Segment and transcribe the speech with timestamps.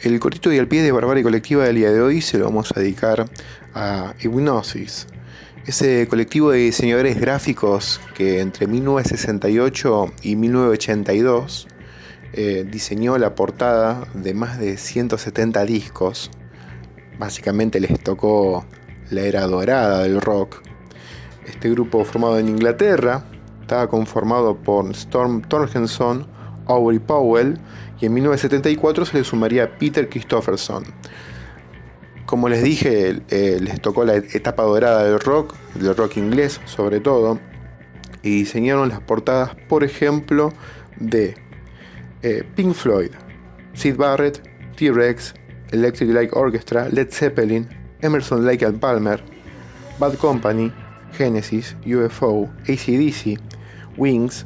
[0.00, 2.70] El cortito y al pie de Barbarie Colectiva del día de hoy se lo vamos
[2.70, 3.28] a dedicar
[3.74, 5.08] a Hypnosis,
[5.66, 11.66] ese colectivo de diseñadores gráficos que entre 1968 y 1982
[12.32, 16.30] eh, diseñó la portada de más de 170 discos.
[17.18, 18.64] Básicamente les tocó
[19.10, 20.62] la era dorada del rock.
[21.44, 23.24] Este grupo formado en Inglaterra
[23.62, 26.28] estaba conformado por Storm Torgenson,
[26.68, 27.58] Aubrey Powell
[28.00, 30.84] y en 1974 se le sumaría Peter Christopherson.
[32.26, 37.38] Como les dije, les tocó la etapa dorada del rock, del rock inglés sobre todo,
[38.22, 40.52] y diseñaron las portadas, por ejemplo,
[41.00, 41.36] de
[42.22, 43.10] eh, Pink Floyd,
[43.74, 44.42] Sid Barrett,
[44.76, 45.34] T-Rex,
[45.70, 47.68] Electric Light Orchestra, Led Zeppelin,
[48.00, 49.22] Emerson Lake and Palmer,
[49.98, 50.72] Bad Company,
[51.16, 53.40] Genesis, UFO, ACDC,
[53.96, 54.44] Wings,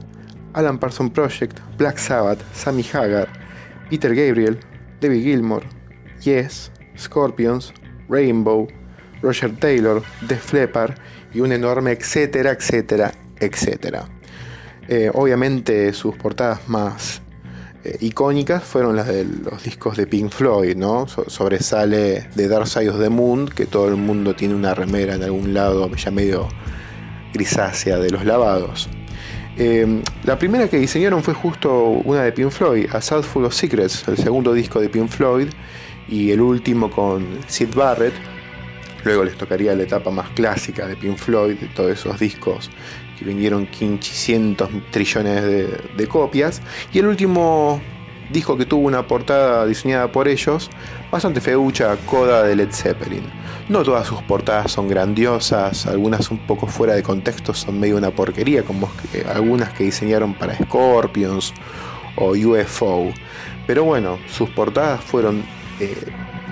[0.54, 3.28] Alan Parsons Project, Black Sabbath, Sammy Hagar,
[3.88, 4.58] Peter Gabriel,
[5.00, 5.62] David Gilmour,
[6.22, 7.72] Yes, Scorpions,
[8.08, 8.68] Rainbow,
[9.22, 10.94] Roger Taylor, Def Leppard
[11.34, 14.08] y un enorme etcétera, etcétera, etcétera.
[14.88, 17.22] Eh, obviamente sus portadas más
[17.84, 21.06] eh, icónicas fueron las de los discos de Pink Floyd, ¿no?
[21.08, 25.22] sobresale de Dark Side of the Moon, que todo el mundo tiene una remera en
[25.22, 26.48] algún lado ya medio
[27.32, 28.88] grisácea de los lavados.
[29.58, 33.54] Eh, la primera que diseñaron fue justo una de Pink Floyd, A South Full of
[33.54, 35.48] Secrets, el segundo disco de Pink Floyd,
[36.08, 38.14] y el último con Sid Barrett.
[39.04, 42.70] Luego les tocaría la etapa más clásica de Pink Floyd, de todos esos discos
[43.18, 45.42] que vendieron 500 trillones
[45.96, 46.62] de, copias.
[46.92, 47.80] Y el último
[48.32, 50.70] disco que tuvo una portada diseñada por ellos,
[51.10, 53.24] bastante feucha, Coda de Led Zeppelin.
[53.68, 58.10] No todas sus portadas son grandiosas, algunas un poco fuera de contexto son medio una
[58.10, 58.90] porquería, como
[59.32, 61.54] algunas que diseñaron para Scorpions
[62.16, 63.12] o UFO.
[63.66, 65.44] Pero bueno, sus portadas fueron
[65.78, 65.96] eh,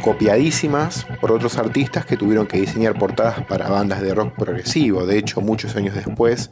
[0.00, 5.06] copiadísimas por otros artistas que tuvieron que diseñar portadas para bandas de rock progresivo.
[5.06, 6.50] De hecho, muchos años después,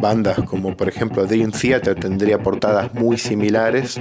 [0.00, 4.00] bandas como por ejemplo Dream Theater tendría portadas muy similares,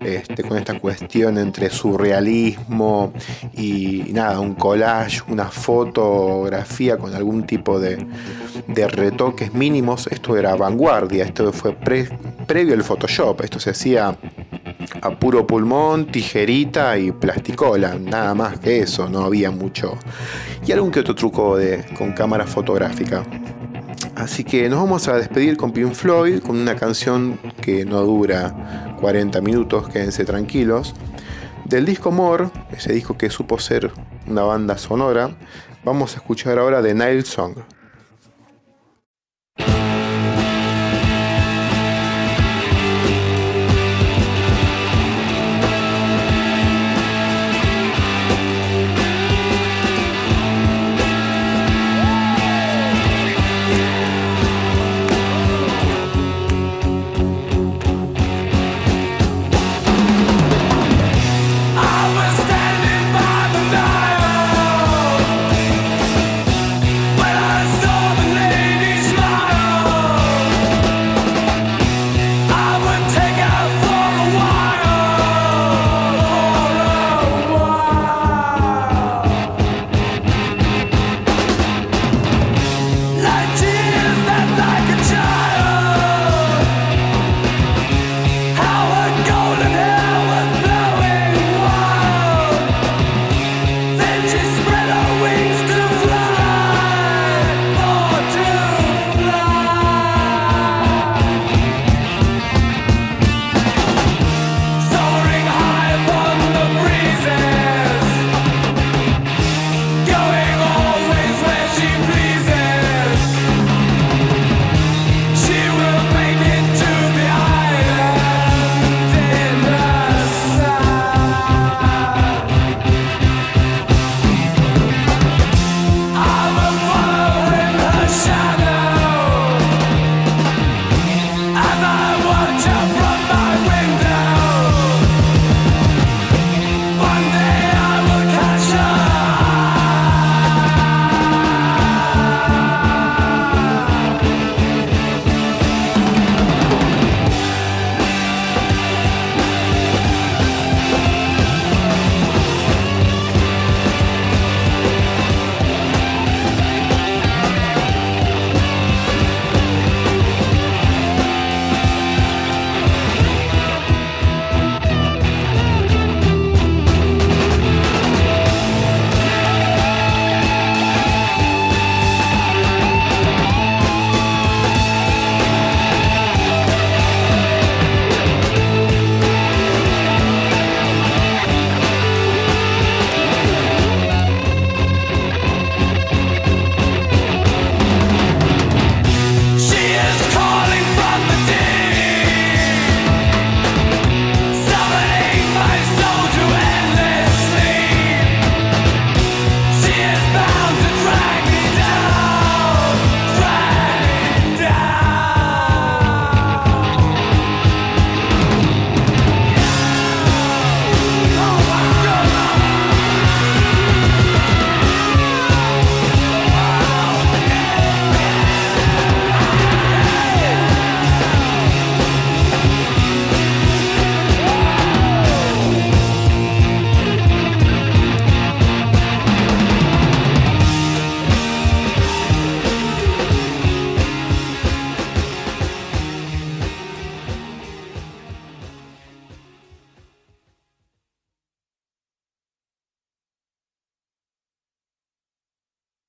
[0.00, 3.12] este, con esta cuestión entre surrealismo
[3.54, 8.06] y, nada, un collage, una fotografía con algún tipo de,
[8.68, 10.06] retoques mínimos.
[10.08, 14.16] Esto era vanguardia, esto fue previo al Photoshop, esto se hacía
[15.02, 19.96] a puro pulmón, tijerita y plasticola, nada más que eso, no había mucho.
[20.66, 23.24] Y algún que otro truco de, con cámara fotográfica.
[24.14, 28.96] Así que nos vamos a despedir con Pink Floyd, con una canción que no dura
[29.00, 30.94] 40 minutos, quédense tranquilos.
[31.64, 33.90] Del disco More, ese disco que supo ser
[34.26, 35.36] una banda sonora,
[35.84, 37.56] vamos a escuchar ahora de Nile Song.